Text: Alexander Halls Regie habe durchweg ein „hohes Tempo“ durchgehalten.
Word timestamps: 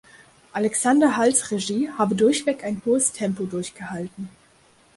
Alexander 0.51 1.15
Halls 1.15 1.51
Regie 1.51 1.91
habe 1.95 2.15
durchweg 2.15 2.63
ein 2.63 2.81
„hohes 2.85 3.11
Tempo“ 3.11 3.43
durchgehalten. 3.43 4.29